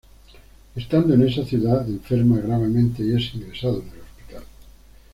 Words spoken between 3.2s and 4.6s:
ingresado en el hospital.